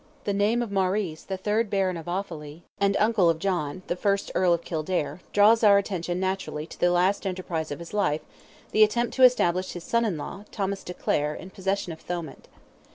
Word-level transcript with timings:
The 0.23 0.33
name 0.33 0.63
of 0.63 0.71
Maurice, 0.71 1.21
the 1.21 1.37
third 1.37 1.69
Baron 1.69 1.95
of 1.95 2.07
Offally, 2.07 2.63
and 2.79 2.97
uncle 2.97 3.29
of 3.29 3.37
John, 3.37 3.83
the 3.85 3.95
first 3.95 4.31
Earl 4.33 4.51
of 4.51 4.63
Kildare, 4.63 5.19
draws 5.31 5.63
our 5.63 5.77
attention 5.77 6.19
naturally 6.19 6.65
to 6.65 6.79
the 6.79 6.89
last 6.89 7.27
enterprise 7.27 7.69
of 7.69 7.77
his 7.77 7.93
life—the 7.93 8.83
attempt 8.83 9.13
to 9.17 9.23
establish 9.23 9.73
his 9.73 9.83
son 9.83 10.03
in 10.03 10.17
law, 10.17 10.45
Thomas 10.49 10.83
de 10.83 10.95
Clare, 10.95 11.35
in 11.35 11.51
possession 11.51 11.93
of 11.93 12.01
Thomond. 12.01 12.47